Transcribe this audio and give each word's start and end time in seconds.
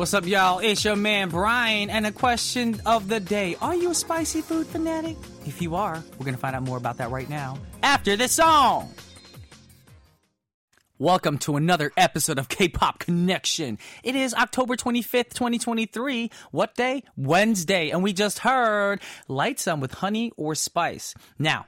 What's 0.00 0.14
up, 0.14 0.26
y'all? 0.26 0.60
It's 0.60 0.82
your 0.82 0.96
man 0.96 1.28
Brian, 1.28 1.90
and 1.90 2.06
the 2.06 2.10
question 2.10 2.80
of 2.86 3.08
the 3.08 3.20
day 3.20 3.54
Are 3.60 3.74
you 3.74 3.90
a 3.90 3.94
spicy 3.94 4.40
food 4.40 4.66
fanatic? 4.66 5.14
If 5.44 5.60
you 5.60 5.74
are, 5.74 6.02
we're 6.16 6.24
going 6.24 6.34
to 6.34 6.40
find 6.40 6.56
out 6.56 6.62
more 6.62 6.78
about 6.78 6.96
that 6.96 7.10
right 7.10 7.28
now 7.28 7.58
after 7.82 8.16
this 8.16 8.32
song. 8.32 8.94
Welcome 10.98 11.36
to 11.40 11.56
another 11.56 11.92
episode 11.98 12.38
of 12.38 12.48
K 12.48 12.70
Pop 12.70 12.98
Connection. 12.98 13.76
It 14.02 14.16
is 14.16 14.32
October 14.32 14.74
25th, 14.74 15.34
2023. 15.34 16.30
What 16.50 16.74
day? 16.76 17.02
Wednesday. 17.18 17.90
And 17.90 18.02
we 18.02 18.14
just 18.14 18.38
heard 18.38 19.02
"LIGHTSUM 19.28 19.80
with 19.80 19.92
Honey 19.92 20.32
or 20.38 20.54
Spice. 20.54 21.12
Now, 21.38 21.66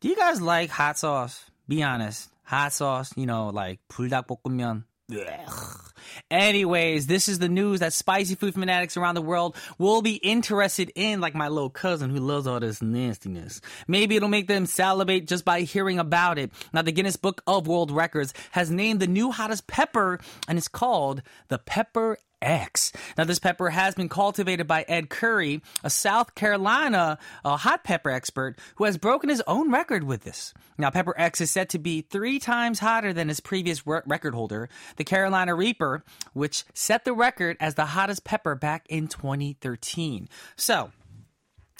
do 0.00 0.08
you 0.08 0.16
guys 0.16 0.42
like 0.42 0.70
hot 0.70 0.98
sauce? 0.98 1.44
Be 1.68 1.84
honest. 1.84 2.28
Hot 2.42 2.72
sauce, 2.72 3.12
you 3.16 3.26
know, 3.26 3.50
like 3.50 3.78
불닭볶음면, 3.88 4.82
Ugh. 5.12 5.92
Anyways, 6.30 7.06
this 7.06 7.28
is 7.28 7.38
the 7.38 7.48
news 7.48 7.80
that 7.80 7.92
spicy 7.92 8.34
food 8.34 8.54
fanatics 8.54 8.96
around 8.96 9.14
the 9.14 9.22
world 9.22 9.54
will 9.78 10.02
be 10.02 10.16
interested 10.16 10.90
in, 10.96 11.20
like 11.20 11.34
my 11.34 11.46
little 11.46 11.70
cousin 11.70 12.10
who 12.10 12.18
loves 12.18 12.46
all 12.46 12.58
this 12.58 12.82
nastiness. 12.82 13.60
Maybe 13.86 14.16
it'll 14.16 14.28
make 14.28 14.48
them 14.48 14.66
salivate 14.66 15.28
just 15.28 15.44
by 15.44 15.60
hearing 15.60 16.00
about 16.00 16.38
it. 16.38 16.50
Now, 16.72 16.82
the 16.82 16.90
Guinness 16.90 17.16
Book 17.16 17.42
of 17.46 17.68
World 17.68 17.92
Records 17.92 18.34
has 18.50 18.70
named 18.70 18.98
the 18.98 19.06
new 19.06 19.30
hottest 19.30 19.68
pepper, 19.68 20.18
and 20.48 20.58
it's 20.58 20.68
called 20.68 21.22
the 21.48 21.58
Pepper 21.58 22.18
X. 22.42 22.92
Now, 23.16 23.24
this 23.24 23.38
pepper 23.38 23.70
has 23.70 23.94
been 23.94 24.08
cultivated 24.08 24.66
by 24.66 24.84
Ed 24.88 25.08
Curry, 25.08 25.62
a 25.82 25.90
South 25.90 26.34
Carolina 26.34 27.18
uh, 27.44 27.56
hot 27.56 27.84
pepper 27.84 28.10
expert 28.10 28.56
who 28.76 28.84
has 28.84 28.98
broken 28.98 29.28
his 29.28 29.42
own 29.46 29.70
record 29.70 30.04
with 30.04 30.22
this. 30.22 30.52
Now, 30.78 30.90
Pepper 30.90 31.14
X 31.16 31.40
is 31.40 31.50
said 31.50 31.70
to 31.70 31.78
be 31.78 32.02
three 32.02 32.38
times 32.38 32.78
hotter 32.78 33.12
than 33.12 33.28
his 33.28 33.40
previous 33.40 33.86
re- 33.86 34.00
record 34.06 34.34
holder, 34.34 34.68
the 34.96 35.04
Carolina 35.04 35.54
Reaper, 35.54 36.04
which 36.34 36.64
set 36.74 37.04
the 37.04 37.14
record 37.14 37.56
as 37.60 37.74
the 37.74 37.86
hottest 37.86 38.24
pepper 38.24 38.54
back 38.54 38.86
in 38.88 39.08
2013. 39.08 40.28
So, 40.56 40.90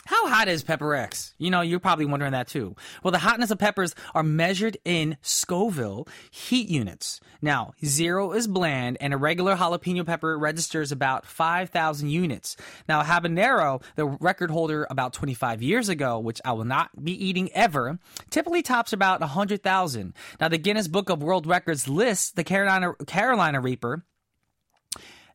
how 0.06 0.28
hot 0.28 0.46
is 0.46 0.62
Pepper 0.62 0.94
X? 0.94 1.34
You 1.36 1.50
know, 1.50 1.62
you're 1.62 1.80
probably 1.80 2.06
wondering 2.06 2.30
that 2.32 2.46
too. 2.46 2.76
Well, 3.02 3.10
the 3.10 3.18
hotness 3.18 3.50
of 3.50 3.58
peppers 3.58 3.94
are 4.14 4.22
measured 4.22 4.76
in 4.84 5.16
Scoville 5.20 6.06
heat 6.30 6.68
units. 6.68 7.20
Now, 7.42 7.74
zero 7.84 8.32
is 8.32 8.46
bland, 8.46 8.98
and 9.00 9.12
a 9.12 9.16
regular 9.16 9.56
jalapeno 9.56 10.06
pepper 10.06 10.38
registers 10.38 10.92
about 10.92 11.26
5,000 11.26 12.08
units. 12.08 12.56
Now, 12.88 13.02
habanero, 13.02 13.82
the 13.96 14.06
record 14.06 14.50
holder 14.52 14.86
about 14.90 15.12
25 15.12 15.60
years 15.60 15.88
ago, 15.88 16.20
which 16.20 16.40
I 16.44 16.52
will 16.52 16.64
not 16.64 17.04
be 17.04 17.12
eating 17.12 17.50
ever, 17.52 17.98
typically 18.30 18.62
tops 18.62 18.92
about 18.92 19.20
100,000. 19.20 20.14
Now, 20.40 20.48
the 20.48 20.58
Guinness 20.58 20.86
Book 20.86 21.10
of 21.10 21.20
World 21.20 21.48
Records 21.48 21.88
lists 21.88 22.30
the 22.30 22.44
Carolina, 22.44 22.94
Carolina 23.06 23.60
Reaper 23.60 24.04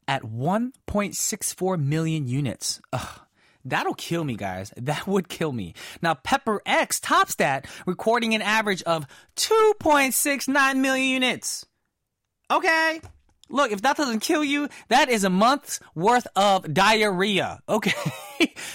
at 0.07 0.23
1.64 0.23 1.83
million 1.83 2.27
units. 2.27 2.81
Ugh. 2.93 3.19
That'll 3.65 3.93
kill 3.93 4.23
me, 4.23 4.35
guys. 4.35 4.73
That 4.81 5.07
would 5.07 5.29
kill 5.29 5.51
me. 5.53 5.73
Now, 6.01 6.15
Pepper 6.15 6.61
X 6.65 6.99
tops 6.99 7.35
that, 7.35 7.65
recording 7.85 8.33
an 8.35 8.41
average 8.41 8.81
of 8.83 9.05
2.69 9.37 10.77
million 10.77 11.07
units. 11.07 11.65
Okay. 12.49 12.99
Look, 13.49 13.71
if 13.71 13.81
that 13.83 13.97
doesn't 13.97 14.21
kill 14.21 14.43
you, 14.43 14.69
that 14.89 15.09
is 15.09 15.23
a 15.23 15.29
month's 15.29 15.79
worth 15.93 16.27
of 16.35 16.73
diarrhea. 16.73 17.59
Okay. 17.69 17.93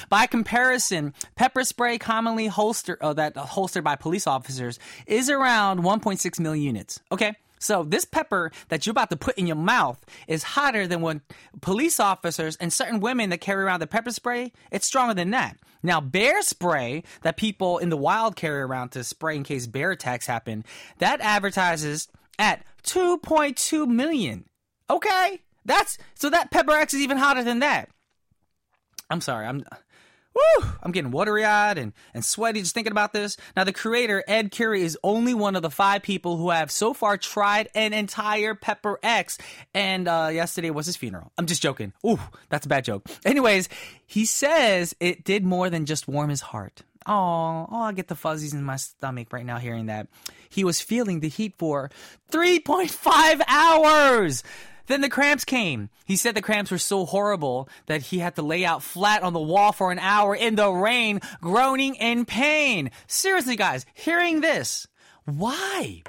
by 0.09 0.27
comparison, 0.27 1.13
pepper 1.35 1.65
spray 1.65 1.99
commonly 1.99 2.47
holster 2.47 2.97
uh, 3.01 3.13
that 3.15 3.37
holstered 3.37 3.83
by 3.83 3.97
police 3.97 4.27
officers 4.27 4.79
is 5.07 5.29
around 5.29 5.81
1.6 5.81 6.41
million 6.41 6.65
units. 6.65 7.01
Okay. 7.11 7.35
So 7.59 7.85
this 7.85 8.05
pepper 8.05 8.53
that 8.69 8.87
you're 8.87 8.93
about 8.93 9.11
to 9.11 9.17
put 9.17 9.39
in 9.39 9.47
your 9.47 9.57
mouth 9.57 10.05
is 10.29 10.43
hotter 10.43 10.87
than 10.87 11.01
when 11.01 11.23
police 11.61 11.99
officers 11.99 12.57
and 12.57 12.73
certain 12.73 13.01
women 13.01 13.31
that 13.31 13.41
carry 13.41 13.65
around 13.65 13.81
the 13.81 13.87
pepper 13.87 14.13
spray, 14.13 14.53
it's 14.71 14.87
stronger 14.87 15.15
than 15.15 15.31
that. 15.31 15.57
Now, 15.83 16.01
bear 16.01 16.43
spray 16.43 17.05
that 17.23 17.37
people 17.37 17.79
in 17.79 17.91
the 17.91 17.97
wild 17.97 18.37
carry 18.37 18.61
around 18.61 18.91
to 18.91 19.05
spray 19.05 19.37
in 19.37 19.45
case 19.45 19.67
bear 19.67 19.93
attacks 19.93 20.27
happen, 20.27 20.65
that 20.99 21.21
advertises 21.21 22.09
at 22.39 22.65
2.2 22.85 23.87
million. 23.87 24.45
Okay? 24.91 25.43
That's 25.65 25.99
so 26.15 26.31
that 26.31 26.51
pepper 26.51 26.73
X 26.73 26.95
is 26.95 27.01
even 27.01 27.17
hotter 27.17 27.43
than 27.43 27.61
that. 27.61 27.89
I'm 29.11 29.21
sorry. 29.21 29.47
I'm 29.47 29.65
Woo! 30.37 30.69
I'm 30.83 30.93
getting 30.93 31.11
watery 31.11 31.45
eyed 31.45 31.79
and, 31.79 31.95
and 32.13 32.23
sweaty 32.23 32.61
just 32.61 32.75
thinking 32.75 32.93
about 32.93 33.15
this. 33.15 33.39
Now, 33.57 33.65
the 33.65 33.73
creator, 33.73 34.23
Ed 34.29 34.53
Curry, 34.53 34.83
is 34.83 34.99
only 35.03 35.33
one 35.33 35.57
of 35.57 35.63
the 35.63 35.71
five 35.71 36.03
people 36.03 36.37
who 36.37 36.51
have 36.51 36.71
so 36.71 36.93
far 36.93 37.17
tried 37.17 37.69
an 37.75 37.95
entire 37.95 38.55
Pepper 38.55 38.99
X. 39.03 39.39
And 39.73 40.07
uh, 40.07 40.29
yesterday 40.31 40.71
was 40.71 40.85
his 40.85 40.97
funeral. 40.97 41.33
I'm 41.39 41.47
just 41.47 41.63
joking. 41.63 41.95
Ooh, 42.07 42.21
that's 42.51 42.67
a 42.67 42.69
bad 42.69 42.85
joke. 42.85 43.07
Anyways, 43.25 43.71
he 44.07 44.27
says 44.27 44.95
it 45.01 45.25
did 45.25 45.43
more 45.43 45.71
than 45.71 45.87
just 45.87 46.07
warm 46.07 46.29
his 46.29 46.43
heart. 46.43 46.83
Oh, 47.07 47.67
oh, 47.71 47.83
I 47.83 47.93
get 47.93 48.09
the 48.09 48.17
fuzzies 48.17 48.53
in 48.53 48.65
my 48.65 48.77
stomach 48.77 49.33
right 49.33 49.47
now 49.47 49.59
hearing 49.59 49.87
that. 49.87 50.09
He 50.51 50.65
was 50.65 50.81
feeling 50.81 51.21
the 51.21 51.29
heat 51.29 51.55
for 51.57 51.91
3.5 52.33 53.41
hours. 53.47 54.43
Then 54.87 55.01
the 55.01 55.09
cramps 55.09 55.45
came. 55.45 55.91
He 56.05 56.17
said 56.17 56.35
the 56.35 56.43
cramps 56.43 56.71
were 56.71 56.79
so 56.79 57.05
horrible 57.05 57.69
that 57.87 58.03
he 58.03 58.19
had 58.19 58.37
to 58.37 58.43
lay 58.43 58.65
out 58.65 58.83
flat 58.83 59.23
on 59.23 59.33
the 59.33 59.41
wall 59.41 59.73
for 59.73 59.91
an 59.93 59.99
hour 59.99 60.35
in 60.35 60.55
the 60.55 60.71
rain, 60.71 61.21
groaning 61.41 61.95
in 61.97 62.25
pain. 62.25 62.91
Seriously, 63.07 63.57
guys, 63.57 63.87
hearing 63.95 64.41
this, 64.41 64.87
why? 65.25 66.03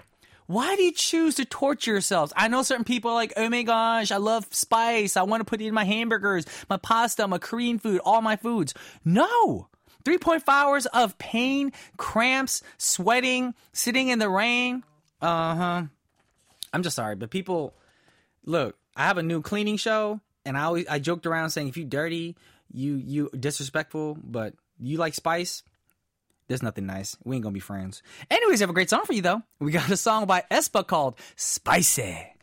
Why 0.45 0.75
do 0.77 0.83
you 0.83 0.93
choose 0.93 1.35
to 1.35 1.45
torture 1.45 1.91
yourselves? 1.91 2.31
I 2.35 2.47
know 2.47 2.63
certain 2.63 2.85
people 2.85 3.11
are 3.11 3.15
like, 3.15 3.33
oh 3.35 3.49
my 3.49 3.63
gosh, 3.63 4.11
I 4.11 4.17
love 4.17 4.47
spice. 4.51 5.17
I 5.17 5.23
want 5.23 5.41
to 5.41 5.45
put 5.45 5.61
it 5.61 5.67
in 5.67 5.73
my 5.73 5.83
hamburgers, 5.83 6.45
my 6.69 6.77
pasta, 6.77 7.27
my 7.27 7.37
Korean 7.37 7.79
food, 7.79 7.99
all 8.05 8.21
my 8.21 8.37
foods. 8.37 8.73
No. 9.03 9.67
3.5 10.05 10.43
hours 10.47 10.85
of 10.85 11.17
pain, 11.17 11.73
cramps, 11.97 12.63
sweating, 12.77 13.53
sitting 13.73 14.07
in 14.07 14.19
the 14.19 14.29
rain. 14.29 14.83
Uh 15.21 15.55
huh. 15.55 15.83
I'm 16.71 16.83
just 16.83 16.95
sorry, 16.95 17.15
but 17.15 17.29
people 17.29 17.73
look, 18.47 18.75
I 18.95 19.03
have 19.03 19.19
a 19.19 19.23
new 19.23 19.41
cleaning 19.43 19.77
show, 19.77 20.19
and 20.43 20.57
I 20.57 20.63
always 20.63 20.87
I 20.87 20.97
joked 20.97 21.27
around 21.27 21.51
saying 21.51 21.67
if 21.67 21.77
you 21.77 21.85
dirty, 21.85 22.35
you 22.71 22.95
you 22.95 23.29
disrespectful, 23.37 24.17
but 24.23 24.55
you 24.79 24.97
like 24.97 25.13
spice. 25.13 25.61
There's 26.47 26.63
nothing 26.63 26.85
nice. 26.85 27.15
We 27.23 27.35
ain't 27.35 27.43
gonna 27.43 27.53
be 27.53 27.59
friends. 27.59 28.01
Anyways, 28.31 28.61
I 28.61 28.63
have 28.63 28.69
a 28.69 28.73
great 28.73 28.89
song 28.89 29.03
for 29.05 29.13
you 29.13 29.21
though. 29.21 29.43
We 29.59 29.71
got 29.71 29.91
a 29.91 29.97
song 29.97 30.25
by 30.25 30.45
aespa 30.49 30.87
called 30.87 31.19
Spicy. 31.35 32.36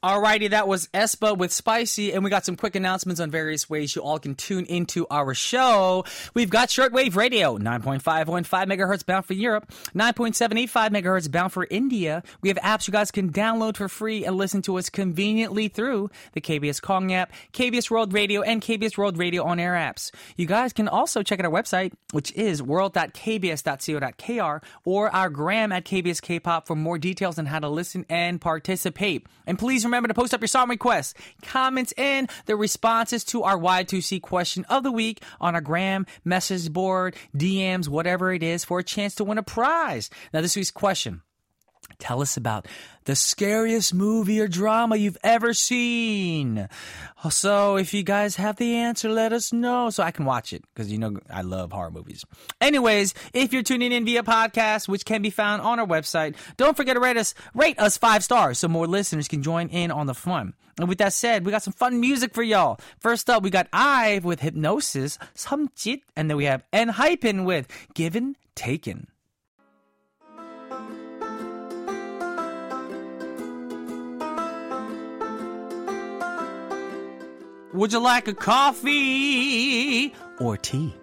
Alrighty, 0.00 0.50
that 0.50 0.68
was 0.68 0.86
aespa 0.94 1.36
with 1.36 1.52
Spicy, 1.52 2.12
and 2.12 2.22
we 2.22 2.30
got 2.30 2.44
some 2.44 2.54
quick 2.54 2.76
announcements 2.76 3.20
on 3.20 3.32
various 3.32 3.68
ways 3.68 3.96
you 3.96 4.02
all 4.02 4.20
can 4.20 4.36
tune 4.36 4.64
into 4.66 5.08
our 5.10 5.34
show. 5.34 6.04
We've 6.34 6.50
got 6.50 6.68
shortwave 6.68 7.16
radio, 7.16 7.58
9.515 7.58 8.46
megahertz 8.46 9.04
bound 9.04 9.26
for 9.26 9.32
Europe, 9.32 9.72
9.785 9.96 10.90
megahertz 10.90 11.28
bound 11.28 11.52
for 11.52 11.66
India. 11.68 12.22
We 12.42 12.48
have 12.48 12.58
apps 12.58 12.86
you 12.86 12.92
guys 12.92 13.10
can 13.10 13.32
download 13.32 13.76
for 13.76 13.88
free 13.88 14.24
and 14.24 14.36
listen 14.36 14.62
to 14.62 14.78
us 14.78 14.88
conveniently 14.88 15.66
through 15.66 16.10
the 16.32 16.40
KBS 16.40 16.80
Kong 16.80 17.12
app, 17.12 17.32
KBS 17.52 17.90
World 17.90 18.12
Radio, 18.12 18.42
and 18.42 18.62
KBS 18.62 18.96
World 18.96 19.18
Radio 19.18 19.42
on 19.42 19.58
air 19.58 19.72
apps. 19.72 20.12
You 20.36 20.46
guys 20.46 20.72
can 20.72 20.86
also 20.86 21.24
check 21.24 21.40
out 21.40 21.46
our 21.46 21.50
website, 21.50 21.92
which 22.12 22.30
is 22.34 22.62
world.kbs.co.kr, 22.62 24.64
or 24.84 25.12
our 25.12 25.28
gram 25.28 25.72
at 25.72 25.84
KBS 25.84 26.40
Kpop 26.40 26.68
for 26.68 26.76
more 26.76 26.98
details 26.98 27.36
on 27.36 27.46
how 27.46 27.58
to 27.58 27.68
listen 27.68 28.06
and 28.08 28.40
participate. 28.40 29.26
And 29.44 29.58
please 29.58 29.87
remember 29.88 30.08
to 30.08 30.14
post 30.14 30.34
up 30.34 30.40
your 30.40 30.48
song 30.48 30.68
requests, 30.68 31.14
comments, 31.42 31.92
and 31.96 32.30
the 32.46 32.56
responses 32.56 33.24
to 33.24 33.42
our 33.42 33.58
Y2C 33.58 34.22
question 34.22 34.64
of 34.66 34.82
the 34.82 34.92
week 34.92 35.22
on 35.40 35.54
our 35.54 35.60
gram, 35.60 36.06
message 36.24 36.72
board, 36.72 37.16
DMs, 37.36 37.88
whatever 37.88 38.32
it 38.32 38.42
is, 38.42 38.64
for 38.64 38.78
a 38.78 38.84
chance 38.84 39.14
to 39.16 39.24
win 39.24 39.38
a 39.38 39.42
prize. 39.42 40.10
Now, 40.32 40.40
this 40.40 40.56
week's 40.56 40.70
question. 40.70 41.22
Tell 41.98 42.22
us 42.22 42.36
about 42.36 42.66
the 43.04 43.16
scariest 43.16 43.92
movie 43.92 44.40
or 44.40 44.46
drama 44.46 44.96
you've 44.96 45.18
ever 45.24 45.52
seen. 45.52 46.68
So, 47.28 47.76
if 47.76 47.92
you 47.92 48.04
guys 48.04 48.36
have 48.36 48.56
the 48.56 48.76
answer, 48.76 49.08
let 49.08 49.32
us 49.32 49.52
know 49.52 49.90
so 49.90 50.04
I 50.04 50.12
can 50.12 50.24
watch 50.24 50.52
it 50.52 50.62
because 50.72 50.92
you 50.92 50.98
know 50.98 51.18
I 51.28 51.42
love 51.42 51.72
horror 51.72 51.90
movies. 51.90 52.24
Anyways, 52.60 53.14
if 53.32 53.52
you're 53.52 53.64
tuning 53.64 53.90
in 53.90 54.04
via 54.04 54.22
podcast, 54.22 54.86
which 54.86 55.04
can 55.04 55.22
be 55.22 55.30
found 55.30 55.60
on 55.62 55.80
our 55.80 55.86
website, 55.86 56.36
don't 56.56 56.76
forget 56.76 56.94
to 56.94 57.00
rate 57.00 57.16
us, 57.16 57.34
rate 57.54 57.78
us 57.80 57.98
five 57.98 58.22
stars 58.22 58.60
so 58.60 58.68
more 58.68 58.86
listeners 58.86 59.26
can 59.26 59.42
join 59.42 59.68
in 59.68 59.90
on 59.90 60.06
the 60.06 60.14
fun. 60.14 60.54
And 60.78 60.88
with 60.88 60.98
that 60.98 61.12
said, 61.12 61.44
we 61.44 61.50
got 61.50 61.64
some 61.64 61.72
fun 61.72 61.98
music 61.98 62.32
for 62.32 62.44
y'all. 62.44 62.78
First 63.00 63.28
up, 63.28 63.42
we 63.42 63.50
got 63.50 63.66
IVE 63.72 64.24
with 64.24 64.38
Hypnosis, 64.38 65.18
Samjit, 65.34 66.02
and 66.14 66.30
then 66.30 66.36
we 66.36 66.44
have 66.44 66.62
Enhypen 66.72 67.44
with 67.44 67.66
Given 67.94 68.36
Taken. 68.54 69.08
Would 77.74 77.92
you 77.92 77.98
like 77.98 78.28
a 78.28 78.34
coffee 78.34 80.14
or 80.40 80.56
tea? 80.56 80.94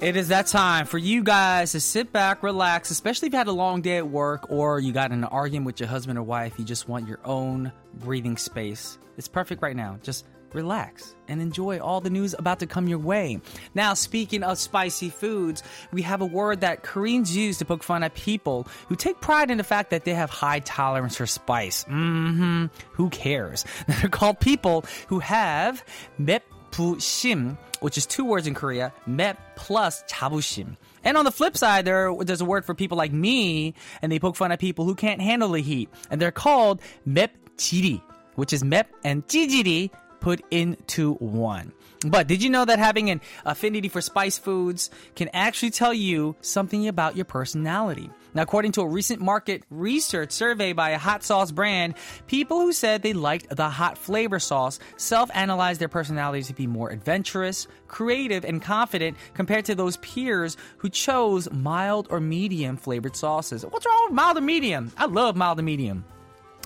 It 0.00 0.16
is 0.16 0.28
that 0.28 0.46
time 0.46 0.86
for 0.86 0.98
you 0.98 1.24
guys 1.24 1.72
to 1.72 1.80
sit 1.80 2.12
back, 2.12 2.44
relax, 2.44 2.90
especially 2.90 3.26
if 3.26 3.32
you 3.32 3.38
had 3.38 3.48
a 3.48 3.52
long 3.52 3.82
day 3.82 3.96
at 3.96 4.08
work 4.08 4.50
or 4.50 4.78
you 4.78 4.92
got 4.92 5.10
in 5.10 5.18
an 5.18 5.24
argument 5.24 5.66
with 5.66 5.80
your 5.80 5.88
husband 5.88 6.16
or 6.16 6.22
wife. 6.22 6.54
You 6.58 6.64
just 6.64 6.88
want 6.88 7.08
your 7.08 7.20
own 7.24 7.72
breathing 7.94 8.36
space. 8.36 8.98
It's 9.16 9.28
perfect 9.28 9.62
right 9.62 9.76
now. 9.76 9.98
Just 10.02 10.26
relax 10.53 11.15
and 11.27 11.41
enjoy 11.41 11.79
all 11.79 12.01
the 12.01 12.09
news 12.09 12.33
about 12.37 12.59
to 12.59 12.67
come 12.67 12.87
your 12.87 12.99
way. 12.99 13.39
Now, 13.75 13.93
speaking 13.93 14.43
of 14.43 14.57
spicy 14.57 15.09
foods, 15.09 15.63
we 15.91 16.01
have 16.03 16.21
a 16.21 16.25
word 16.25 16.61
that 16.61 16.83
Koreans 16.83 17.35
use 17.35 17.57
to 17.59 17.65
poke 17.65 17.83
fun 17.83 18.03
at 18.03 18.13
people 18.15 18.67
who 18.87 18.95
take 18.95 19.19
pride 19.21 19.51
in 19.51 19.57
the 19.57 19.63
fact 19.63 19.91
that 19.91 20.05
they 20.05 20.13
have 20.13 20.29
high 20.29 20.59
tolerance 20.59 21.15
for 21.17 21.27
spice. 21.27 21.83
Mm-hmm. 21.85 22.65
Who 22.93 23.09
cares? 23.09 23.65
They're 23.87 24.09
called 24.09 24.39
people 24.39 24.85
who 25.07 25.19
have 25.19 25.83
맵부심 26.19 27.57
which 27.79 27.97
is 27.97 28.05
two 28.05 28.25
words 28.25 28.47
in 28.47 28.53
Korea, 28.53 28.93
맵 29.07 29.37
plus 29.55 30.03
자부심. 30.09 30.77
And 31.03 31.17
on 31.17 31.25
the 31.25 31.31
flip 31.31 31.55
side, 31.55 31.85
there, 31.85 32.11
there's 32.21 32.41
a 32.41 32.45
word 32.45 32.65
for 32.65 32.73
people 32.73 32.97
like 32.97 33.13
me, 33.13 33.75
and 34.01 34.11
they 34.11 34.19
poke 34.19 34.35
fun 34.35 34.51
at 34.51 34.59
people 34.59 34.85
who 34.85 34.95
can't 34.95 35.21
handle 35.21 35.49
the 35.49 35.61
heat. 35.61 35.89
And 36.09 36.21
they're 36.21 36.31
called 36.31 36.81
맵지리, 37.07 38.01
which 38.35 38.51
is 38.51 38.63
맵 38.63 38.85
and 39.03 39.25
찌질이 39.27 39.91
put 40.22 40.40
into 40.50 41.14
one. 41.14 41.72
But 42.06 42.26
did 42.26 42.42
you 42.42 42.50
know 42.50 42.64
that 42.64 42.78
having 42.78 43.10
an 43.10 43.20
affinity 43.44 43.88
for 43.88 44.00
spice 44.00 44.38
foods 44.38 44.90
can 45.14 45.28
actually 45.32 45.70
tell 45.70 45.92
you 45.92 46.36
something 46.40 46.88
about 46.88 47.16
your 47.16 47.24
personality? 47.24 48.08
Now, 48.34 48.42
according 48.42 48.72
to 48.72 48.80
a 48.80 48.86
recent 48.86 49.20
market 49.20 49.62
research 49.68 50.30
survey 50.30 50.72
by 50.72 50.90
a 50.90 50.98
hot 50.98 51.22
sauce 51.22 51.50
brand, 51.50 51.94
people 52.26 52.60
who 52.60 52.72
said 52.72 53.02
they 53.02 53.12
liked 53.12 53.54
the 53.54 53.68
hot 53.68 53.98
flavor 53.98 54.38
sauce 54.38 54.78
self 54.96 55.30
analyzed 55.34 55.80
their 55.80 55.88
personalities 55.88 56.46
to 56.46 56.54
be 56.54 56.66
more 56.66 56.90
adventurous, 56.90 57.68
creative, 57.88 58.44
and 58.44 58.62
confident 58.62 59.16
compared 59.34 59.66
to 59.66 59.74
those 59.74 59.98
peers 59.98 60.56
who 60.78 60.88
chose 60.88 61.50
mild 61.52 62.06
or 62.10 62.20
medium 62.20 62.76
flavored 62.76 63.16
sauces. 63.16 63.66
What's 63.66 63.86
wrong 63.86 64.06
with 64.06 64.14
mild 64.14 64.38
or 64.38 64.40
medium? 64.40 64.92
I 64.96 65.06
love 65.06 65.36
mild 65.36 65.58
or 65.58 65.62
medium. 65.62 66.04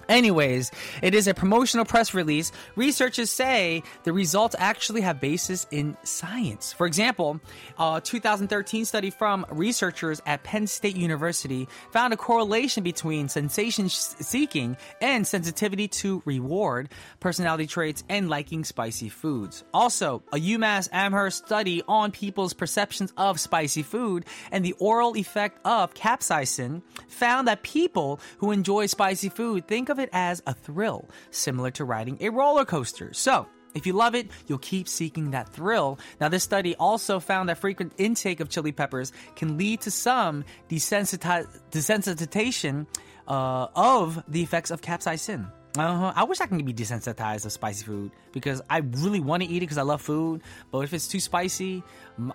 Anyways, 0.08 0.70
it 1.02 1.14
is 1.14 1.26
a 1.26 1.34
promotional 1.34 1.84
press 1.84 2.14
release. 2.14 2.52
Researchers 2.76 3.30
say 3.30 3.82
the 4.04 4.12
results 4.12 4.54
actually 4.58 5.00
have 5.00 5.20
basis 5.20 5.66
in 5.70 5.96
science. 6.04 6.72
For 6.72 6.86
example, 6.86 7.40
a 7.78 8.00
2013 8.02 8.84
study 8.84 9.10
from 9.10 9.44
researchers 9.50 10.22
at 10.26 10.44
Penn 10.44 10.66
State 10.66 10.96
University 10.96 11.68
found 11.90 12.12
a 12.12 12.16
correlation 12.16 12.82
between 12.82 13.28
sensation 13.28 13.88
seeking 13.88 14.76
and 15.00 15.26
sensitivity 15.26 15.88
to 15.88 16.22
reward, 16.24 16.88
personality 17.20 17.66
traits, 17.66 18.04
and 18.08 18.28
liking 18.28 18.64
spicy 18.64 19.08
foods. 19.08 19.64
Also, 19.74 20.22
a 20.32 20.36
UMass 20.36 20.88
Amherst 20.92 21.46
study 21.46 21.82
on 21.88 22.12
people's 22.12 22.52
perceptions 22.52 23.12
of 23.16 23.40
spicy 23.40 23.82
food 23.82 24.24
and 24.52 24.64
the 24.64 24.74
oral 24.78 25.16
effect 25.16 25.58
of 25.64 25.94
capsaicin 25.94 26.82
found 27.08 27.48
that 27.48 27.62
people 27.62 28.20
who 28.38 28.52
enjoy 28.52 28.86
spicy 28.86 29.28
food 29.28 29.66
think 29.66 29.88
of 29.88 29.95
of 29.96 30.00
it 30.00 30.10
as 30.12 30.42
a 30.46 30.52
thrill, 30.52 31.08
similar 31.30 31.70
to 31.72 31.84
riding 31.84 32.18
a 32.20 32.28
roller 32.28 32.66
coaster. 32.66 33.14
So, 33.14 33.46
if 33.74 33.86
you 33.86 33.92
love 33.92 34.14
it, 34.14 34.30
you'll 34.46 34.58
keep 34.58 34.88
seeking 34.88 35.32
that 35.32 35.50
thrill. 35.50 35.98
Now, 36.20 36.28
this 36.28 36.44
study 36.44 36.76
also 36.76 37.18
found 37.20 37.48
that 37.48 37.58
frequent 37.58 37.94
intake 37.98 38.40
of 38.40 38.48
chili 38.48 38.72
peppers 38.72 39.12
can 39.34 39.58
lead 39.58 39.82
to 39.82 39.90
some 39.90 40.44
desensitization 40.68 42.86
uh, 43.28 43.66
of 43.74 44.24
the 44.28 44.42
effects 44.42 44.70
of 44.70 44.80
capsaicin. 44.80 45.50
Uh-huh. 45.76 46.12
I 46.14 46.24
wish 46.24 46.40
I 46.40 46.46
can 46.46 46.64
be 46.64 46.72
desensitized 46.72 47.44
of 47.44 47.52
spicy 47.52 47.84
food 47.84 48.12
because 48.32 48.62
I 48.70 48.78
really 48.78 49.20
want 49.20 49.42
to 49.42 49.48
eat 49.48 49.58
it 49.58 49.60
because 49.60 49.76
I 49.78 49.82
love 49.82 50.00
food. 50.00 50.42
But 50.70 50.78
if 50.80 50.94
it's 50.94 51.06
too 51.06 51.20
spicy, 51.20 51.84
my, 52.16 52.34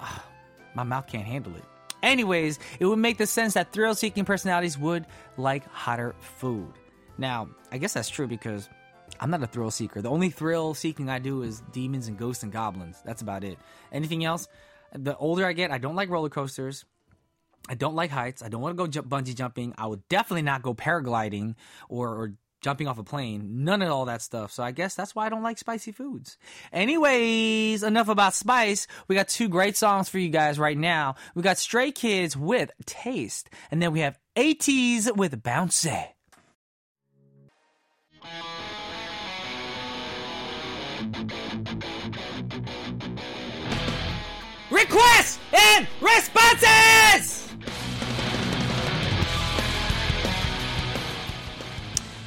my 0.75 0.83
mouth 0.83 1.07
can't 1.07 1.25
handle 1.25 1.55
it. 1.55 1.63
Anyways, 2.03 2.59
it 2.79 2.85
would 2.85 2.99
make 2.99 3.17
the 3.17 3.25
sense 3.25 3.55
that 3.55 3.71
thrill 3.71 3.95
seeking 3.95 4.25
personalities 4.25 4.77
would 4.77 5.07
like 5.37 5.65
hotter 5.67 6.13
food. 6.19 6.71
Now, 7.21 7.49
I 7.71 7.77
guess 7.77 7.93
that's 7.93 8.09
true 8.09 8.25
because 8.25 8.67
I'm 9.19 9.29
not 9.29 9.43
a 9.43 9.47
thrill 9.47 9.69
seeker. 9.69 10.01
The 10.01 10.09
only 10.09 10.31
thrill 10.31 10.73
seeking 10.73 11.07
I 11.07 11.19
do 11.19 11.43
is 11.43 11.61
demons 11.71 12.07
and 12.07 12.17
ghosts 12.17 12.41
and 12.41 12.51
goblins. 12.51 12.97
That's 13.05 13.21
about 13.21 13.43
it. 13.43 13.59
Anything 13.91 14.25
else? 14.25 14.47
The 14.91 15.15
older 15.17 15.45
I 15.45 15.53
get, 15.53 15.69
I 15.69 15.77
don't 15.77 15.95
like 15.95 16.09
roller 16.09 16.29
coasters. 16.29 16.83
I 17.69 17.75
don't 17.75 17.93
like 17.93 18.09
heights. 18.09 18.41
I 18.41 18.49
don't 18.49 18.59
want 18.59 18.75
to 18.75 18.83
go 18.83 18.87
jump, 18.87 19.07
bungee 19.07 19.35
jumping. 19.35 19.75
I 19.77 19.85
would 19.85 20.07
definitely 20.09 20.41
not 20.41 20.63
go 20.63 20.73
paragliding 20.73 21.53
or, 21.89 22.09
or 22.09 22.33
jumping 22.59 22.87
off 22.87 22.97
a 22.97 23.03
plane. 23.03 23.63
None 23.65 23.83
of 23.83 23.91
all 23.91 24.05
that 24.05 24.23
stuff. 24.23 24.51
So 24.51 24.63
I 24.63 24.71
guess 24.71 24.95
that's 24.95 25.13
why 25.13 25.27
I 25.27 25.29
don't 25.29 25.43
like 25.43 25.59
spicy 25.59 25.91
foods. 25.91 26.39
Anyways, 26.73 27.83
enough 27.83 28.09
about 28.09 28.33
spice. 28.33 28.87
We 29.07 29.15
got 29.15 29.27
two 29.27 29.47
great 29.47 29.77
songs 29.77 30.09
for 30.09 30.17
you 30.17 30.29
guys 30.29 30.57
right 30.57 30.77
now. 30.77 31.17
We 31.35 31.43
got 31.43 31.59
Stray 31.59 31.91
Kids 31.91 32.35
with 32.35 32.71
Taste, 32.87 33.51
and 33.69 33.79
then 33.79 33.91
we 33.91 33.99
have 33.99 34.17
ATEEZ 34.35 35.15
with 35.15 35.43
Bouncy. 35.43 36.07
Requests 44.69 45.40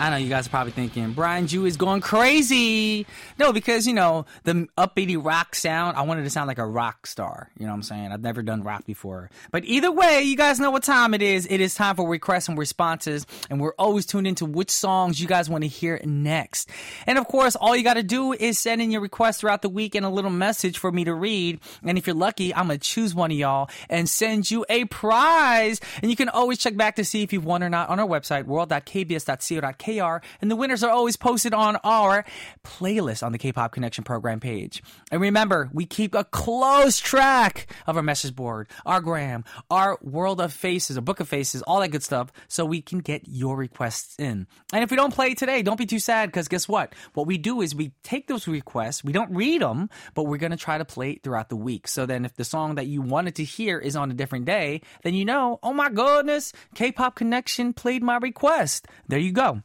I 0.05 0.11
know 0.11 0.17
you 0.17 0.29
guys 0.29 0.47
are 0.47 0.51
probably 0.51 0.73
thinking 0.73 1.15
Brian 1.15 1.47
Joo 1.47 1.65
is 1.65 1.79
going 1.79 2.03
crazy. 2.03 3.07
No, 3.39 3.55
because 3.55 3.87
you 3.87 3.95
know 3.95 4.27
the 4.43 4.69
upbeaty 4.77 5.17
rock 5.19 5.55
sound. 5.55 5.97
I 5.97 6.03
wanted 6.03 6.25
to 6.25 6.31
sound 6.31 6.47
like 6.47 6.59
a 6.59 6.67
rock 6.67 7.07
star. 7.07 7.49
You 7.59 7.65
know 7.65 7.73
what 7.73 7.77
I'm 7.77 7.83
saying? 7.85 8.13
I've 8.13 8.21
never 8.21 8.43
done 8.43 8.63
rock 8.63 8.85
before. 8.85 9.31
But 9.51 9.65
either 9.65 9.91
way, 9.91 10.21
you 10.21 10.37
guys 10.37 10.61
know 10.61 10.71
what 10.71 10.83
time 10.83 11.15
it 11.15 11.23
is. 11.23 11.47
It 11.49 11.63
is 11.63 11.75
time 11.75 11.97
for 11.97 12.07
requests 12.07 12.49
and 12.49 12.59
responses, 12.59 13.25
and 13.49 13.59
we're 13.59 13.73
always 13.79 14.05
tuned 14.05 14.27
into 14.27 14.45
which 14.45 14.71
songs 14.71 15.19
you 15.23 15.27
guys 15.27 15.49
want 15.49 15.65
to 15.65 15.69
hear 15.69 15.99
next. 16.05 16.69
And 17.07 17.17
of 17.17 17.27
course, 17.27 17.57
all 17.57 17.75
you 17.75 17.83
got 17.83 17.95
to 17.95 18.03
do 18.03 18.35
is 18.35 18.59
send 18.59 18.83
in 18.83 18.91
your 18.91 19.01
request 19.01 19.41
throughout 19.41 19.63
the 19.63 19.71
week 19.71 19.95
and 19.95 20.05
a 20.05 20.11
little 20.11 20.31
message 20.31 20.77
for 20.77 20.93
me 20.93 21.05
to 21.05 21.15
read. 21.15 21.61
And 21.83 21.97
if 21.97 22.07
you're 22.07 22.15
lucky, 22.15 22.55
I'm 22.55 22.67
gonna 22.67 22.77
choose 22.77 23.15
one 23.15 23.31
of 23.31 23.39
y'all 23.39 23.71
and 23.89 24.07
send 24.07 24.51
you 24.51 24.67
a 24.69 24.85
prize. 24.85 25.81
And 26.03 26.11
you 26.11 26.17
can 26.19 26.29
always 26.29 26.59
check 26.59 26.77
back 26.77 26.97
to 26.97 27.07
see 27.07 27.23
if 27.23 27.33
you've 27.33 27.47
won 27.47 27.63
or 27.63 27.71
not 27.71 27.89
on 27.89 27.99
our 27.99 28.07
website 28.07 28.45
world.kbs.co.kr 28.45 29.94
KR, 29.99 30.25
and 30.41 30.51
the 30.51 30.57
winners 30.57 30.83
are 30.83 30.91
always 30.91 31.17
posted 31.17 31.55
on 31.55 31.77
our 31.85 32.25
playlist 32.65 33.23
on 33.23 33.33
the 33.33 33.39
K-Pop 33.39 33.73
Connection 33.73 34.05
program 34.05 34.41
page. 34.41 34.83
And 35.11 35.21
remember, 35.21 35.71
we 35.73 35.87
keep 35.87 36.15
a 36.15 36.25
close 36.25 36.99
track 36.99 37.67
of 37.87 37.97
our 37.97 38.03
message 38.03 38.35
board, 38.35 38.69
our 38.85 39.01
gram, 39.01 39.45
our 39.71 39.99
world 40.03 40.41
of 40.41 40.53
faces, 40.53 40.97
a 40.97 41.03
book 41.03 41.21
of 41.21 41.29
faces, 41.29 41.63
all 41.63 41.81
that 41.81 41.89
good 41.89 42.03
stuff, 42.03 42.33
so 42.49 42.65
we 42.65 42.83
can 42.83 42.99
get 42.99 43.23
your 43.27 43.57
requests 43.57 44.17
in. 44.19 44.47
And 44.73 44.83
if 44.83 44.91
we 44.91 44.97
don't 44.97 45.15
play 45.15 45.35
today, 45.35 45.63
don't 45.63 45.79
be 45.79 45.87
too 45.87 45.99
sad, 45.99 46.29
because 46.29 46.49
guess 46.49 46.69
what? 46.69 46.95
What 47.15 47.27
we 47.27 47.39
do 47.39 47.61
is 47.61 47.75
we 47.75 47.93
take 48.03 48.27
those 48.27 48.49
requests, 48.49 49.05
we 49.05 49.13
don't 49.13 49.35
read 49.35 49.63
them, 49.63 49.91
but 50.15 50.25
we're 50.25 50.39
going 50.39 50.51
to 50.51 50.57
try 50.57 50.79
to 50.79 50.85
play 50.85 51.13
it 51.13 51.23
throughout 51.23 51.49
the 51.49 51.57
week. 51.57 51.89
So 51.89 52.07
then 52.07 52.25
if 52.25 52.35
the 52.35 52.45
song 52.45 52.77
that 52.77 52.87
you 52.87 53.03
wanted 53.03 53.37
to 53.37 53.45
hear 53.45 53.79
is 53.79 53.97
on 53.97 54.11
a 54.11 54.15
different 54.15 54.45
day, 54.45 54.83
then 55.03 55.15
you 55.15 55.25
know, 55.25 55.59
oh 55.63 55.73
my 55.73 55.91
goodness, 55.91 56.53
K-Pop 56.75 57.15
Connection 57.15 57.73
played 57.73 58.03
my 58.03 58.17
request. 58.17 58.87
There 59.09 59.19
you 59.19 59.33
go. 59.33 59.63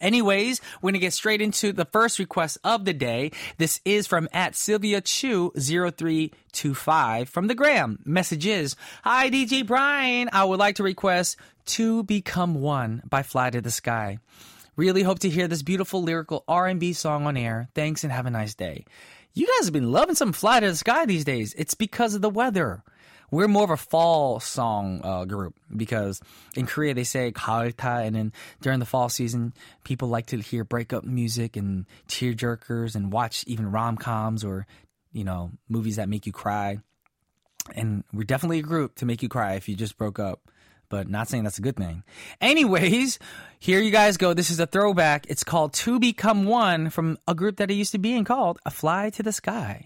Anyways, 0.00 0.60
we're 0.80 0.88
going 0.88 0.94
to 0.94 1.00
get 1.00 1.12
straight 1.12 1.40
into 1.40 1.72
the 1.72 1.84
first 1.84 2.18
request 2.18 2.58
of 2.64 2.84
the 2.84 2.92
day. 2.92 3.30
This 3.58 3.80
is 3.84 4.06
from 4.06 4.28
at 4.32 4.54
Sylvia 4.54 5.00
Chu 5.00 5.52
0325 5.58 7.28
from 7.28 7.46
the 7.46 7.54
Gram. 7.54 7.98
Message 8.04 8.46
is, 8.46 8.76
Hi 9.02 9.30
DJ 9.30 9.66
Brian, 9.66 10.28
I 10.32 10.44
would 10.44 10.58
like 10.58 10.76
to 10.76 10.82
request 10.82 11.36
To 11.66 12.02
Become 12.02 12.56
One 12.56 13.02
by 13.08 13.22
Fly 13.22 13.50
to 13.50 13.60
the 13.60 13.70
Sky. 13.70 14.18
Really 14.76 15.02
hope 15.02 15.20
to 15.20 15.28
hear 15.28 15.46
this 15.46 15.62
beautiful 15.62 16.02
lyrical 16.02 16.44
R&B 16.48 16.92
song 16.94 17.26
on 17.26 17.36
air. 17.36 17.68
Thanks 17.74 18.02
and 18.02 18.12
have 18.12 18.26
a 18.26 18.30
nice 18.30 18.54
day. 18.54 18.84
You 19.32 19.46
guys 19.46 19.66
have 19.66 19.72
been 19.72 19.92
loving 19.92 20.14
some 20.14 20.32
Fly 20.32 20.60
to 20.60 20.68
the 20.68 20.76
Sky 20.76 21.06
these 21.06 21.24
days. 21.24 21.54
It's 21.54 21.74
because 21.74 22.14
of 22.14 22.22
the 22.22 22.30
weather 22.30 22.82
we're 23.31 23.47
more 23.47 23.63
of 23.63 23.69
a 23.69 23.77
fall 23.77 24.39
song 24.39 25.01
uh, 25.03 25.25
group 25.25 25.55
because 25.75 26.21
in 26.55 26.65
Korea 26.65 26.93
they 26.93 27.03
say 27.03 27.31
가을타, 27.31 28.05
and 28.05 28.15
then 28.15 28.33
during 28.61 28.79
the 28.79 28.85
fall 28.85 29.09
season, 29.09 29.53
people 29.83 30.07
like 30.07 30.27
to 30.27 30.37
hear 30.37 30.63
breakup 30.63 31.03
music 31.03 31.55
and 31.55 31.85
tear 32.07 32.33
jerkers 32.33 32.95
and 32.95 33.11
watch 33.11 33.43
even 33.47 33.71
rom 33.71 33.97
coms 33.97 34.43
or 34.43 34.65
you 35.11 35.23
know 35.23 35.51
movies 35.67 35.97
that 35.97 36.09
make 36.09 36.25
you 36.25 36.31
cry. 36.31 36.79
And 37.75 38.03
we're 38.11 38.23
definitely 38.23 38.59
a 38.59 38.63
group 38.63 38.95
to 38.95 39.05
make 39.05 39.21
you 39.21 39.29
cry 39.29 39.53
if 39.53 39.69
you 39.69 39.75
just 39.75 39.97
broke 39.97 40.17
up 40.17 40.41
but 40.89 41.07
not 41.07 41.27
saying 41.27 41.43
that's 41.43 41.59
a 41.59 41.61
good 41.61 41.75
thing. 41.75 42.03
Anyways, 42.41 43.19
here 43.59 43.79
you 43.79 43.91
guys 43.91 44.17
go. 44.17 44.33
This 44.33 44.49
is 44.49 44.59
a 44.59 44.65
throwback. 44.65 45.27
It's 45.29 45.43
called 45.43 45.73
To 45.73 45.99
Become 45.99 46.45
One 46.45 46.89
from 46.89 47.17
a 47.27 47.35
group 47.35 47.57
that 47.57 47.69
I 47.69 47.73
used 47.73 47.91
to 47.91 47.99
be 47.99 48.15
in 48.15 48.25
called 48.25 48.57
A 48.65 48.71
Fly 48.71 49.11
to 49.11 49.23
the 49.23 49.31
Sky. 49.31 49.85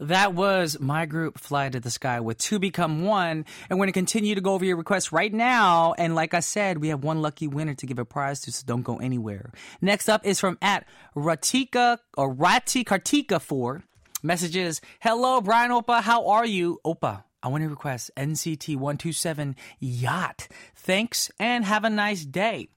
That 0.00 0.34
was 0.34 0.78
my 0.78 1.06
group, 1.06 1.38
Fly 1.38 1.68
to 1.70 1.80
the 1.80 1.90
Sky, 1.90 2.20
with 2.20 2.38
Two 2.38 2.58
Become 2.58 3.04
One. 3.04 3.44
And 3.68 3.78
we're 3.78 3.86
going 3.86 3.88
to 3.88 3.92
continue 3.92 4.34
to 4.34 4.40
go 4.40 4.54
over 4.54 4.64
your 4.64 4.76
requests 4.76 5.12
right 5.12 5.32
now. 5.32 5.94
And 5.98 6.14
like 6.14 6.34
I 6.34 6.40
said, 6.40 6.78
we 6.78 6.88
have 6.88 7.02
one 7.02 7.20
lucky 7.20 7.48
winner 7.48 7.74
to 7.74 7.86
give 7.86 7.98
a 7.98 8.04
prize 8.04 8.40
to, 8.42 8.52
so 8.52 8.64
don't 8.64 8.82
go 8.82 8.96
anywhere. 8.96 9.52
Next 9.80 10.08
up 10.08 10.24
is 10.24 10.38
from 10.38 10.56
at 10.62 10.86
Ratika 11.16 11.98
or 12.16 12.32
Rati 12.32 12.84
Kartika 12.84 13.40
4. 13.40 13.82
Messages, 14.22 14.80
hello, 15.00 15.40
Brian 15.40 15.70
Opa, 15.70 16.02
how 16.02 16.28
are 16.28 16.46
you? 16.46 16.80
Opa. 16.84 17.24
I 17.42 17.48
want 17.48 17.62
to 17.62 17.68
request 17.68 18.10
NCT 18.16 18.74
127 18.76 19.54
Yacht. 19.78 20.48
Thanks 20.74 21.30
and 21.38 21.64
have 21.64 21.84
a 21.84 21.90
nice 21.90 22.24
day. 22.24 22.68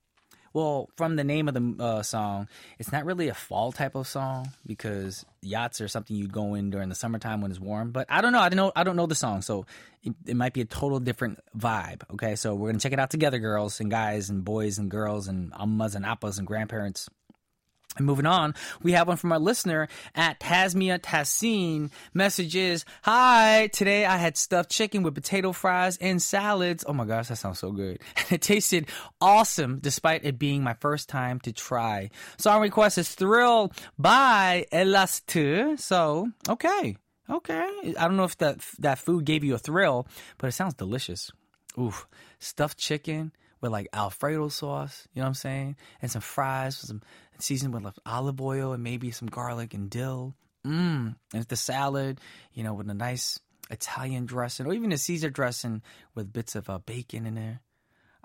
Well, 0.53 0.89
from 0.97 1.15
the 1.15 1.23
name 1.23 1.47
of 1.47 1.53
the 1.53 1.83
uh, 1.83 2.03
song, 2.03 2.47
it's 2.77 2.91
not 2.91 3.05
really 3.05 3.29
a 3.29 3.33
fall 3.33 3.71
type 3.71 3.95
of 3.95 4.07
song 4.07 4.51
because 4.65 5.25
yachts 5.41 5.79
are 5.79 5.87
something 5.87 6.15
you 6.15 6.27
go 6.27 6.55
in 6.55 6.69
during 6.69 6.89
the 6.89 6.95
summertime 6.95 7.41
when 7.41 7.51
it's 7.51 7.59
warm. 7.59 7.91
But 7.91 8.07
I 8.09 8.21
don't 8.21 8.33
know. 8.33 8.39
I 8.39 8.49
don't 8.49 8.57
know. 8.57 8.71
I 8.75 8.83
don't 8.83 8.95
know 8.95 9.07
the 9.07 9.15
song, 9.15 9.41
so 9.41 9.65
it, 10.03 10.13
it 10.25 10.35
might 10.35 10.53
be 10.53 10.61
a 10.61 10.65
total 10.65 10.99
different 10.99 11.39
vibe. 11.57 12.01
Okay, 12.13 12.35
so 12.35 12.53
we're 12.53 12.69
gonna 12.69 12.79
check 12.79 12.91
it 12.93 12.99
out 12.99 13.09
together, 13.09 13.39
girls 13.39 13.79
and 13.79 13.89
guys 13.89 14.29
and 14.29 14.43
boys 14.43 14.77
and 14.77 14.91
girls 14.91 15.27
and 15.27 15.53
ammas 15.53 15.95
and 15.95 16.05
appas 16.05 16.37
and 16.37 16.47
grandparents. 16.47 17.09
And 17.97 18.05
moving 18.05 18.25
on, 18.25 18.55
we 18.81 18.93
have 18.93 19.09
one 19.09 19.17
from 19.17 19.33
our 19.33 19.39
listener 19.39 19.89
at 20.15 20.39
Tasmia 20.39 20.97
Tassin. 20.97 21.91
Message 22.13 22.55
is, 22.55 22.85
Hi, 23.03 23.69
today 23.73 24.05
I 24.05 24.15
had 24.15 24.37
stuffed 24.37 24.71
chicken 24.71 25.03
with 25.03 25.13
potato 25.13 25.51
fries 25.51 25.97
and 25.97 26.21
salads. 26.21 26.85
Oh 26.87 26.93
my 26.93 27.03
gosh, 27.03 27.27
that 27.27 27.35
sounds 27.35 27.59
so 27.59 27.71
good. 27.71 27.99
it 28.29 28.41
tasted 28.41 28.87
awesome 29.19 29.79
despite 29.79 30.23
it 30.23 30.39
being 30.39 30.63
my 30.63 30.73
first 30.75 31.09
time 31.09 31.41
to 31.41 31.51
try. 31.51 32.11
Song 32.37 32.61
request 32.61 32.97
is 32.97 33.13
Thrill 33.13 33.73
by 33.99 34.67
Elastu. 34.71 35.77
So, 35.77 36.29
okay. 36.47 36.95
Okay. 37.29 37.93
I 37.99 38.07
don't 38.07 38.17
know 38.17 38.23
if 38.23 38.37
that, 38.37 38.59
that 38.79 38.99
food 38.99 39.25
gave 39.25 39.43
you 39.43 39.55
a 39.55 39.59
thrill, 39.59 40.07
but 40.37 40.47
it 40.47 40.53
sounds 40.53 40.75
delicious. 40.75 41.31
Oof. 41.77 42.07
Stuffed 42.39 42.77
chicken 42.77 43.33
with 43.61 43.71
like 43.71 43.87
Alfredo 43.93 44.49
sauce, 44.49 45.07
you 45.13 45.19
know 45.19 45.25
what 45.25 45.29
I'm 45.29 45.33
saying? 45.35 45.75
And 46.01 46.09
some 46.09 46.21
fries 46.21 46.81
with 46.81 46.87
some 46.87 47.01
seasoned 47.43 47.73
with 47.73 47.99
olive 48.05 48.41
oil 48.41 48.73
and 48.73 48.83
maybe 48.83 49.11
some 49.11 49.27
garlic 49.27 49.73
and 49.73 49.89
dill. 49.89 50.35
Mmm. 50.65 51.15
And 51.33 51.43
the 51.45 51.55
salad, 51.55 52.19
you 52.53 52.63
know, 52.63 52.73
with 52.73 52.89
a 52.89 52.93
nice 52.93 53.39
Italian 53.69 54.25
dressing 54.25 54.65
or 54.65 54.73
even 54.73 54.91
a 54.91 54.97
Caesar 54.97 55.29
dressing 55.29 55.81
with 56.13 56.31
bits 56.31 56.55
of 56.55 56.69
uh, 56.69 56.79
bacon 56.79 57.25
in 57.25 57.35
there. 57.35 57.61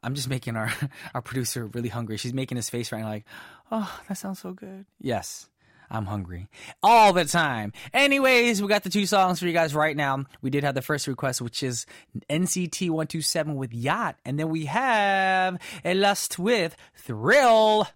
I'm 0.03 0.15
just 0.15 0.29
making 0.29 0.57
our, 0.57 0.73
our 1.15 1.23
producer 1.23 1.67
really 1.67 1.89
hungry. 1.89 2.17
She's 2.17 2.35
making 2.35 2.57
his 2.57 2.71
face 2.71 2.93
right 2.93 3.01
now 3.01 3.09
like, 3.09 3.25
oh, 3.71 4.01
that 4.09 4.19
sounds 4.19 4.41
so 4.41 4.53
good. 4.53 4.87
Yes. 5.01 5.49
I'm 5.91 6.07
hungry 6.07 6.49
all 6.83 7.13
the 7.13 7.25
time. 7.25 7.73
Anyways, 7.93 8.61
we 8.61 8.69
got 8.69 8.83
the 8.83 8.91
two 8.91 9.07
songs 9.07 9.39
for 9.39 9.47
you 9.47 9.53
guys 9.53 9.75
right 9.75 9.97
now. 9.97 10.25
We 10.43 10.51
did 10.51 10.65
have 10.65 10.75
the 10.75 10.83
first 10.83 11.07
request, 11.07 11.41
which 11.41 11.63
is 11.63 11.87
NCT 12.29 12.91
127 12.91 13.55
with 13.55 13.73
Yacht. 13.73 14.17
And 14.25 14.39
then 14.39 14.49
we 14.49 14.65
have 14.65 15.59
lust 15.85 16.39
with 16.39 16.77
Thrill. 16.97 17.87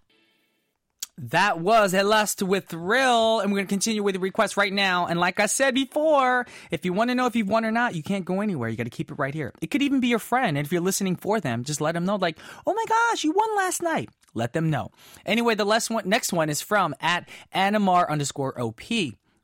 That 1.17 1.59
was 1.59 1.93
a 1.93 2.03
lust 2.03 2.41
with 2.41 2.67
Thrill, 2.67 3.41
and 3.41 3.51
we're 3.51 3.57
going 3.57 3.67
to 3.67 3.69
continue 3.69 4.01
with 4.01 4.15
the 4.15 4.19
request 4.19 4.57
right 4.57 4.71
now. 4.71 5.05
And 5.05 5.19
like 5.19 5.39
I 5.39 5.45
said 5.45 5.75
before, 5.75 6.47
if 6.71 6.85
you 6.85 6.93
want 6.93 7.09
to 7.09 7.15
know 7.15 7.25
if 7.25 7.35
you've 7.35 7.49
won 7.49 7.65
or 7.65 7.71
not, 7.71 7.95
you 7.95 8.01
can't 8.01 8.25
go 8.25 8.41
anywhere. 8.41 8.69
You 8.69 8.77
got 8.77 8.85
to 8.85 8.89
keep 8.89 9.11
it 9.11 9.19
right 9.19 9.33
here. 9.33 9.53
It 9.61 9.67
could 9.67 9.81
even 9.81 9.99
be 9.99 10.07
your 10.07 10.19
friend, 10.19 10.57
and 10.57 10.65
if 10.65 10.71
you're 10.71 10.81
listening 10.81 11.15
for 11.15 11.39
them, 11.39 11.63
just 11.63 11.81
let 11.81 11.93
them 11.93 12.05
know, 12.05 12.15
like, 12.15 12.39
oh 12.65 12.73
my 12.73 12.85
gosh, 12.87 13.23
you 13.23 13.33
won 13.33 13.55
last 13.55 13.83
night. 13.83 14.09
Let 14.33 14.53
them 14.53 14.69
know. 14.69 14.91
Anyway, 15.25 15.55
the 15.55 15.65
last 15.65 15.89
one, 15.89 16.07
next 16.07 16.31
one 16.31 16.49
is 16.49 16.61
from 16.61 16.95
at 17.01 17.27
Animar 17.53 18.09
underscore 18.09 18.59
OP. 18.59 18.81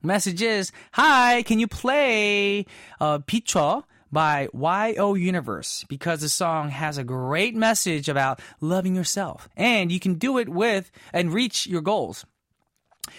Message 0.02 0.42
is, 0.42 0.72
hi, 0.94 1.44
can 1.44 1.60
you 1.60 1.68
play 1.68 2.66
uh, 3.00 3.20
VCHA? 3.20 3.84
By 4.12 4.48
YO 4.54 5.14
Universe 5.16 5.86
because 5.90 6.22
the 6.22 6.30
song 6.30 6.70
has 6.70 6.98
a 6.98 7.04
great 7.04 7.56
message 7.56 8.08
about 8.10 8.40
loving 8.62 8.96
yourself 8.96 9.50
and 9.56 9.92
you 9.92 10.00
can 10.00 10.16
do 10.16 10.38
it 10.38 10.50
with 10.50 10.92
and 11.14 11.34
reach 11.34 11.68
your 11.68 11.82
goals. 11.82 12.26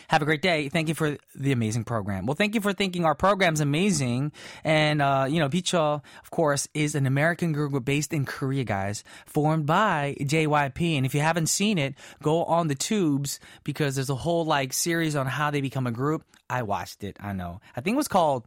Have 0.08 0.22
a 0.22 0.24
great 0.24 0.42
day. 0.42 0.68
Thank 0.68 0.88
you 0.88 0.94
for 0.94 1.16
the 1.34 1.52
amazing 1.52 1.84
program. 1.84 2.26
Well, 2.26 2.34
thank 2.34 2.54
you 2.54 2.60
for 2.60 2.72
thinking 2.72 3.04
our 3.04 3.14
program's 3.14 3.60
amazing. 3.60 4.32
And, 4.64 5.00
uh, 5.02 5.26
you 5.28 5.38
know, 5.38 5.48
VCHA, 5.48 6.02
of 6.22 6.30
course, 6.30 6.68
is 6.74 6.94
an 6.94 7.06
American 7.06 7.52
group 7.52 7.84
based 7.84 8.12
in 8.12 8.24
Korea, 8.24 8.64
guys, 8.64 9.04
formed 9.26 9.66
by 9.66 10.16
JYP. 10.20 10.96
And 10.96 11.06
if 11.06 11.14
you 11.14 11.20
haven't 11.20 11.48
seen 11.48 11.78
it, 11.78 11.94
go 12.22 12.44
on 12.44 12.68
the 12.68 12.74
tubes 12.74 13.40
because 13.64 13.94
there's 13.94 14.10
a 14.10 14.14
whole, 14.14 14.44
like, 14.44 14.72
series 14.72 15.16
on 15.16 15.26
how 15.26 15.50
they 15.50 15.60
become 15.60 15.86
a 15.86 15.92
group. 15.92 16.22
I 16.50 16.62
watched 16.62 17.04
it. 17.04 17.16
I 17.20 17.32
know. 17.32 17.60
I 17.76 17.80
think 17.80 17.94
it 17.94 17.98
was 17.98 18.08
called 18.08 18.46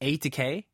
A 0.00 0.16
to 0.18 0.30
K 0.30 0.66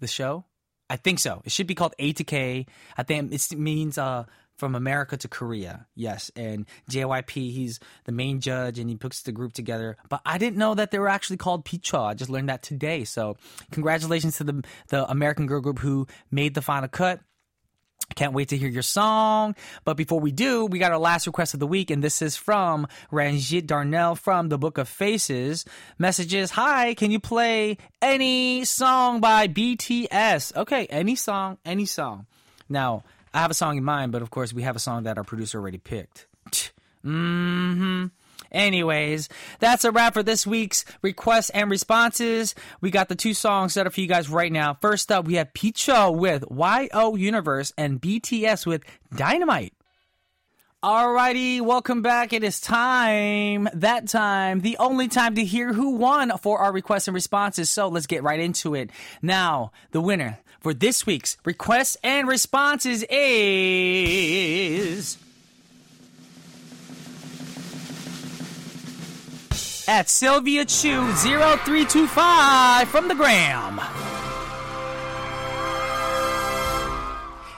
the 0.00 0.06
show? 0.06 0.44
I 0.90 0.96
think 0.96 1.18
so. 1.18 1.42
It 1.44 1.52
should 1.52 1.66
be 1.66 1.74
called 1.74 1.94
A 1.98 2.12
to 2.14 2.24
K. 2.24 2.66
I 2.96 3.02
think 3.02 3.32
it 3.32 3.58
means 3.58 3.98
uh, 3.98 4.24
from 4.56 4.74
America 4.74 5.16
to 5.16 5.28
Korea. 5.28 5.86
Yes, 5.94 6.30
and 6.34 6.66
JYP, 6.90 7.30
he's 7.30 7.78
the 8.04 8.12
main 8.12 8.40
judge 8.40 8.78
and 8.78 8.88
he 8.88 8.96
puts 8.96 9.22
the 9.22 9.32
group 9.32 9.52
together. 9.52 9.96
But 10.08 10.20
I 10.24 10.38
didn't 10.38 10.58
know 10.58 10.74
that 10.74 10.90
they 10.90 10.98
were 10.98 11.08
actually 11.08 11.36
called 11.36 11.64
VCHA. 11.64 12.06
I 12.06 12.14
just 12.14 12.30
learned 12.30 12.48
that 12.48 12.62
today. 12.62 13.04
So 13.04 13.36
congratulations 13.70 14.38
to 14.38 14.44
the 14.44 14.64
the 14.88 15.08
American 15.10 15.46
girl 15.46 15.60
group 15.60 15.78
who 15.78 16.06
made 16.30 16.54
the 16.54 16.62
final 16.62 16.88
cut. 16.88 17.20
Can't 18.14 18.32
wait 18.32 18.48
to 18.48 18.56
hear 18.56 18.68
your 18.68 18.82
song. 18.82 19.54
But 19.84 19.96
before 19.96 20.18
we 20.18 20.32
do, 20.32 20.66
we 20.66 20.78
got 20.78 20.92
our 20.92 20.98
last 20.98 21.26
request 21.26 21.54
of 21.54 21.60
the 21.60 21.66
week, 21.66 21.90
and 21.90 22.02
this 22.02 22.22
is 22.22 22.36
from 22.36 22.88
Ranjit 23.10 23.66
Darnell 23.66 24.14
from 24.14 24.48
the 24.48 24.58
Book 24.58 24.78
of 24.78 24.88
Faces. 24.88 25.64
Messages 25.98 26.52
Hi, 26.52 26.94
can 26.94 27.10
you 27.10 27.20
play 27.20 27.76
any 28.00 28.64
song 28.64 29.20
by 29.20 29.46
BTS? 29.46 30.56
Okay, 30.56 30.86
any 30.86 31.14
song, 31.14 31.58
any 31.64 31.84
song. 31.84 32.26
Now, 32.68 33.04
I 33.32 33.40
have 33.40 33.50
a 33.50 33.54
song 33.54 33.76
in 33.76 33.84
mind, 33.84 34.10
but 34.12 34.22
of 34.22 34.30
course, 34.30 34.52
we 34.52 34.62
have 34.62 34.74
a 34.74 34.80
song 34.80 35.04
that 35.04 35.18
our 35.18 35.24
producer 35.24 35.58
already 35.58 35.78
picked. 35.78 36.26
Mm 37.04 37.76
hmm. 37.76 38.06
Anyways, 38.50 39.28
that's 39.58 39.84
a 39.84 39.90
wrap 39.90 40.14
for 40.14 40.22
this 40.22 40.46
week's 40.46 40.84
requests 41.02 41.50
and 41.50 41.70
responses. 41.70 42.54
We 42.80 42.90
got 42.90 43.08
the 43.08 43.14
two 43.14 43.34
songs 43.34 43.74
set 43.74 43.86
up 43.86 43.92
for 43.92 44.00
you 44.00 44.06
guys 44.06 44.28
right 44.28 44.52
now. 44.52 44.74
First 44.74 45.12
up, 45.12 45.26
we 45.26 45.34
have 45.34 45.52
VCHA 45.52 46.16
with 46.16 46.44
YO 46.50 47.14
Universe 47.16 47.72
and 47.76 48.00
BTS 48.00 48.66
with 48.66 48.82
Dynamite. 49.14 49.74
Alrighty, 50.82 51.60
welcome 51.60 52.02
back. 52.02 52.32
It 52.32 52.44
is 52.44 52.60
time, 52.60 53.68
that 53.74 54.06
time, 54.06 54.60
the 54.60 54.76
only 54.78 55.08
time 55.08 55.34
to 55.34 55.44
hear 55.44 55.72
who 55.72 55.96
won 55.96 56.30
for 56.38 56.60
our 56.60 56.70
requests 56.72 57.08
and 57.08 57.16
responses. 57.16 57.68
So 57.68 57.88
let's 57.88 58.06
get 58.06 58.22
right 58.22 58.38
into 58.38 58.76
it. 58.76 58.90
Now, 59.20 59.72
the 59.90 60.00
winner 60.00 60.38
for 60.60 60.72
this 60.72 61.04
week's 61.04 61.36
requests 61.44 61.96
and 62.04 62.28
responses 62.28 63.04
is. 63.10 64.48
At 69.88 70.10
Sylvia 70.10 70.66
Chu 70.66 71.12
0325 71.14 72.88
from 72.88 73.08
the 73.08 73.14
gram. 73.14 73.80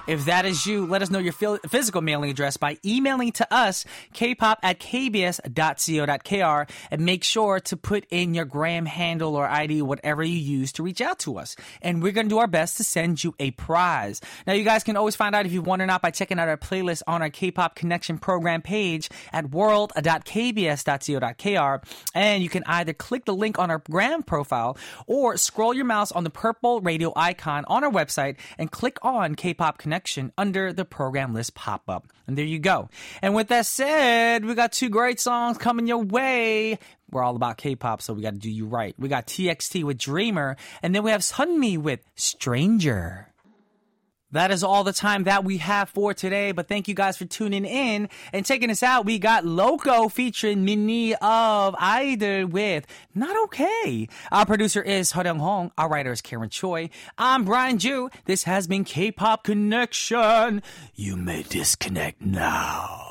If 0.06 0.24
that 0.24 0.46
is 0.46 0.64
you, 0.66 0.86
let 0.86 1.02
us 1.02 1.10
know 1.10 1.18
your 1.18 1.32
physical 1.32 2.00
mailing 2.00 2.30
address 2.30 2.56
by 2.56 2.78
emailing 2.84 3.32
to 3.32 3.54
us, 3.54 3.84
kpop 4.14 4.56
at 4.62 4.80
kbs.co.kr, 4.80 6.72
and 6.90 7.02
make 7.02 7.22
sure 7.22 7.60
to 7.60 7.76
put 7.76 8.06
in 8.10 8.32
your 8.34 8.46
gram 8.46 8.86
handle 8.86 9.36
or 9.36 9.46
ID, 9.46 9.82
whatever 9.82 10.24
you 10.24 10.38
use 10.38 10.72
to 10.72 10.82
reach 10.82 11.02
out 11.02 11.18
to 11.20 11.38
us. 11.38 11.54
And 11.82 12.02
we're 12.02 12.12
going 12.12 12.26
to 12.26 12.30
do 12.30 12.38
our 12.38 12.46
best 12.46 12.78
to 12.78 12.84
send 12.84 13.22
you 13.22 13.34
a 13.38 13.50
prize. 13.52 14.20
Now, 14.46 14.54
you 14.54 14.64
guys 14.64 14.84
can 14.84 14.96
always 14.96 15.16
find 15.16 15.34
out 15.34 15.44
if 15.46 15.52
you 15.52 15.60
won 15.60 15.82
or 15.82 15.86
not 15.86 16.00
by 16.02 16.10
checking 16.10 16.38
out 16.38 16.48
our 16.48 16.56
playlist 16.56 17.02
on 17.06 17.20
our 17.22 17.30
K-pop 17.30 17.74
connection 17.74 18.16
program 18.18 18.62
page 18.62 19.10
at 19.32 19.50
world.kbs.co.kr. 19.50 21.86
And 22.14 22.42
you 22.42 22.48
can 22.48 22.64
either 22.66 22.94
click 22.94 23.26
the 23.26 23.34
link 23.34 23.58
on 23.58 23.70
our 23.70 23.82
gram 23.90 24.22
profile 24.22 24.78
or 25.06 25.36
scroll 25.36 25.74
your 25.74 25.84
mouse 25.84 26.10
on 26.10 26.24
the 26.24 26.30
purple 26.30 26.80
radio 26.80 27.12
icon 27.14 27.66
on 27.68 27.84
our 27.84 27.92
website 27.92 28.36
and 28.58 28.70
click 28.70 28.96
on 29.02 29.34
K-pop 29.34 29.76
connection 29.78 29.89
under 30.38 30.72
the 30.72 30.84
program 30.84 31.34
list 31.34 31.54
pop 31.54 31.88
up. 31.88 32.06
And 32.26 32.36
there 32.36 32.44
you 32.44 32.58
go. 32.58 32.88
And 33.22 33.34
with 33.34 33.48
that 33.48 33.66
said, 33.66 34.44
we 34.44 34.54
got 34.54 34.72
two 34.72 34.88
great 34.88 35.20
songs 35.20 35.58
coming 35.58 35.86
your 35.86 36.02
way. 36.02 36.78
We're 37.10 37.22
all 37.24 37.36
about 37.36 37.56
K-pop, 37.56 38.02
so 38.02 38.12
we 38.12 38.22
got 38.22 38.34
to 38.34 38.38
do 38.38 38.50
you 38.50 38.66
right. 38.66 38.94
We 38.98 39.08
got 39.08 39.26
TXT 39.26 39.82
with 39.84 39.98
Dreamer, 39.98 40.56
and 40.82 40.94
then 40.94 41.02
we 41.02 41.10
have 41.10 41.22
Sunmi 41.22 41.76
with 41.76 42.00
Stranger. 42.14 43.29
That 44.32 44.50
is 44.50 44.62
all 44.62 44.84
the 44.84 44.92
time 44.92 45.24
that 45.24 45.44
we 45.44 45.58
have 45.58 45.88
for 45.88 46.14
today, 46.14 46.52
but 46.52 46.68
thank 46.68 46.86
you 46.86 46.94
guys 46.94 47.16
for 47.16 47.24
tuning 47.24 47.64
in 47.64 48.08
and 48.32 48.46
taking 48.46 48.70
us 48.70 48.82
out. 48.82 49.04
We 49.04 49.18
got 49.18 49.44
Loco 49.44 50.08
featuring 50.08 50.64
Minnie 50.64 51.14
of 51.16 51.74
Idol 51.78 52.46
with 52.46 52.86
Not 53.14 53.36
Okay. 53.44 54.08
Our 54.30 54.46
producer 54.46 54.82
is 54.82 55.12
Hodong 55.12 55.40
Hong. 55.40 55.72
Our 55.76 55.88
writer 55.88 56.12
is 56.12 56.22
Karen 56.22 56.48
Choi. 56.48 56.90
I'm 57.18 57.44
Brian 57.44 57.78
Joo. 57.78 58.10
This 58.26 58.44
has 58.44 58.66
been 58.66 58.84
K-Pop 58.84 59.42
Connection. 59.42 60.62
You 60.94 61.16
may 61.16 61.42
disconnect 61.42 62.20
now. 62.20 63.09